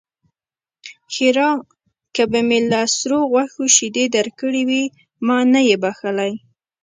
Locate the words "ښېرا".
1.13-1.51